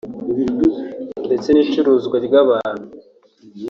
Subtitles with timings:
[1.25, 2.85] ndetse n’icuruzwa ry’abantu